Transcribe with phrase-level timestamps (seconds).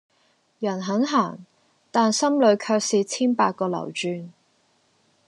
[0.57, 1.37] 人很閒、
[1.91, 4.29] 但心裏卻是千百個流轉